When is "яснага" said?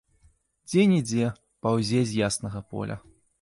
2.29-2.65